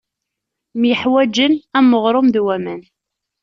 Myeḥwaǧen 0.79 1.53
am 1.77 1.95
uɣṛum 1.97 2.27
d 2.35 2.37
waman. 2.45 2.81